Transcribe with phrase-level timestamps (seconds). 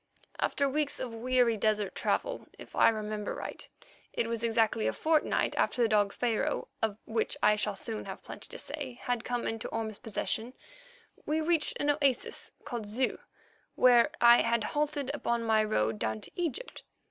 [0.39, 3.69] After weeks of weary desert travel—if I remember right,
[4.13, 8.23] it was exactly a fortnight after the dog Pharaoh, of which I shall soon have
[8.23, 13.19] plenty to say, had come into Orme's possession—we reached an oasis called Zeu,
[13.75, 16.81] where I had halted upon my road down to Egypt.